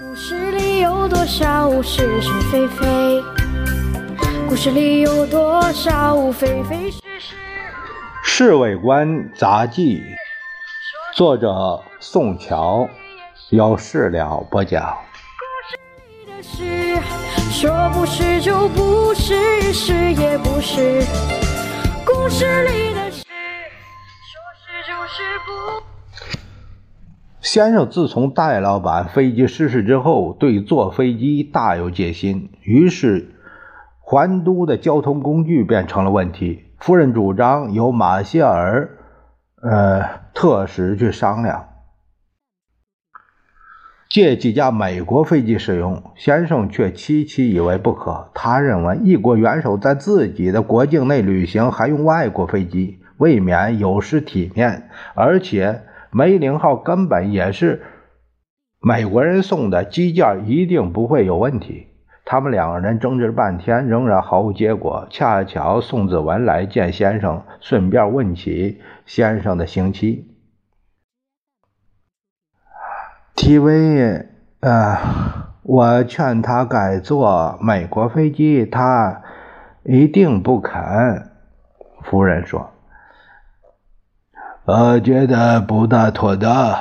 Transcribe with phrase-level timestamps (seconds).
[0.00, 3.22] 故事里有多少是是非非？
[4.48, 7.34] 故事里有多少非非是是？
[8.22, 10.00] 《侍卫官杂记》，
[11.14, 12.88] 作者宋乔，
[13.50, 14.96] 有事了不讲。
[15.38, 17.02] 故事里的事，
[17.50, 21.02] 说不是就不是，是也不是。
[22.06, 25.52] 故事里的事，说是就是不。
[27.42, 33.34] 先生自从戴老板飞机失事之后，对坐飞机大有戒心，于是
[33.98, 36.66] 还都的交通工具便成了问题。
[36.78, 38.90] 夫人主张由马歇尔，
[39.60, 41.68] 呃，特使去商量，
[44.08, 46.00] 借几架美国飞机使用。
[46.14, 55.82] 先生却期期以为不可，他认为一国元首在自己的国境内旅行还用外国飞机，未免有失体面，而且。
[56.14, 57.82] 梅林号根本也是
[58.80, 61.86] 美国人送的，机件一定不会有问题。
[62.24, 65.06] 他们两个人争执了半天，仍然毫无结果。
[65.10, 70.28] 恰巧宋子文来见先生，顺便问起先生的刑期。
[73.34, 74.26] 体威，
[74.60, 74.98] 呃，
[75.62, 79.22] 我劝他改坐美国飞机，他
[79.82, 81.30] 一定不肯。
[82.02, 82.70] 夫人说。
[84.64, 86.78] 我觉得不大妥当，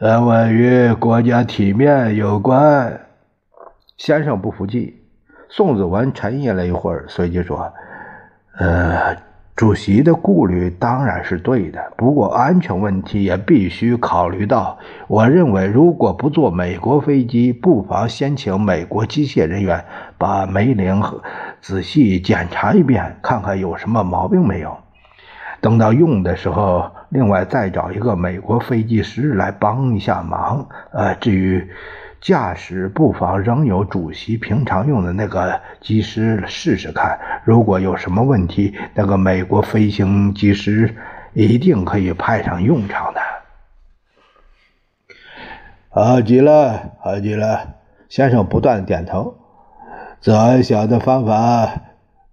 [0.00, 3.00] 因为与国家体面有关。
[3.96, 5.02] 先生不服气。
[5.48, 7.72] 宋子文沉吟了一会儿，随即说
[8.60, 9.16] ：“呃，
[9.56, 14.76] 主席的顾虑当然是对的，不过安全问题也必须考虑到。
[15.08, 19.82] 我认为，如果不坐美国飞机，不妨先请美国机械人员
[20.18, 21.02] 把梅林
[21.62, 24.76] 仔细检查一遍，看看有什么毛病没有。”
[25.60, 30.68] 等到用的时候，另外再找一个美国飞机师来帮一下忙。
[30.92, 31.70] 呃，至于
[32.20, 37.18] 驾驶，不妨仍有主席平常用的那个机师试试看。
[37.44, 40.96] 如果有什么问题，那个美国飞行机师
[41.34, 43.20] 一定可以派上用场的。
[45.88, 47.74] 好极了，好极了！
[48.08, 49.36] 先生不断点头。
[50.20, 51.68] 这俺想的方法，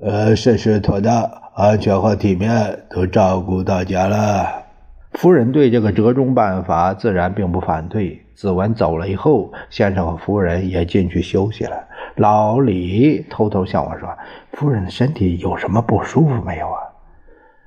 [0.00, 1.41] 呃，甚是妥当。
[1.54, 4.64] 安全和体面都照顾到家了。
[5.12, 8.24] 夫人对这个折中办法自然并不反对。
[8.34, 11.84] 子文走了以后，先生和夫人也进去休息了。
[12.16, 14.08] 老李偷偷向我说
[14.54, 16.80] ：“夫人的身体有什么不舒服没有啊？”“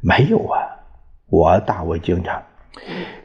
[0.00, 0.58] 没有啊。”
[1.28, 2.38] 我大为惊诧。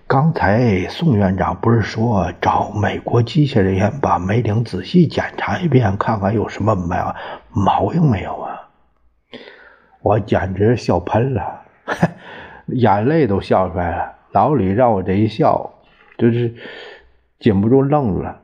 [0.06, 7.16] 刚才宋院长不是说找美国机械人员把梅玲仔细检查一遍，看看有什么毛
[7.53, 8.50] 毛病没有啊？
[10.01, 11.62] 我简直笑喷了，
[12.67, 14.13] 眼泪都笑出来了。
[14.31, 15.72] 老李让我这一笑，
[16.17, 16.56] 就是
[17.39, 18.39] 禁不住愣了。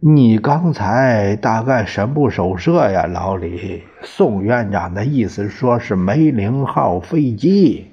[0.00, 3.82] 你刚才大概神不守舍呀，老李。
[4.02, 7.90] 宋院长的意思说是梅林号飞机。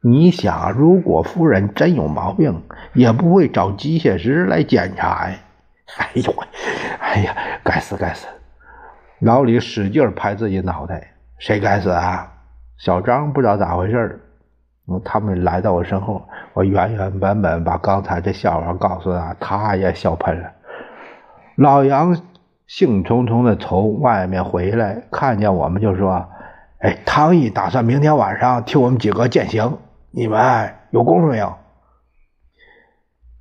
[0.00, 5.36] 你想，如果夫人真有毛病，也不会找机械师来检查呀。
[5.98, 6.34] 哎呦，
[7.00, 8.28] 哎呀，该死该死！
[9.20, 11.13] 老李使劲拍自己脑袋。
[11.44, 12.32] 谁该死啊？
[12.78, 14.18] 小张不知道咋回事，
[15.04, 20.50] 他们来到我身后，我原原本本把刚才这笑话告诉他，他也笑喷了。
[21.56, 22.16] 老杨
[22.66, 26.26] 兴冲冲的从外面回来，看见我们就说
[26.80, 29.76] ：“哎，汤毅打算明天晚上替我们几个践行，
[30.12, 31.52] 你们有功夫没有？”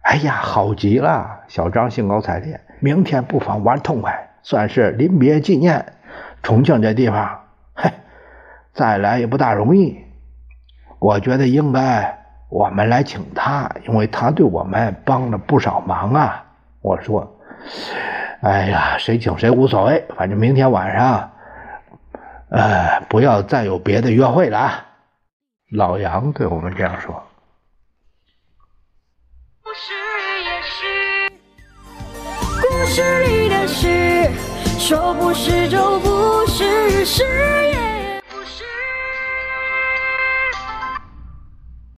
[0.04, 1.40] 哎呀，好极了！
[1.48, 5.94] 小张兴高采烈，明天不妨玩痛快，算是临别纪念。
[6.42, 7.40] 重庆这地方。
[7.74, 7.92] 嘿
[8.74, 9.98] 再来也不大容易，
[11.00, 16.46] 我觉得应该我们来请他，因为他对我们帮了不少忙啊。
[16.82, 17.40] 我说
[18.42, 21.32] ：“哎呀，谁请谁无所谓，反正明天晚上，
[22.50, 24.86] 呃，不要再有别的约会了。”
[25.72, 27.24] 老杨对我们这样说。
[29.64, 29.74] 故
[32.86, 33.88] 事里的事，
[34.86, 37.73] 说不是就不是，是。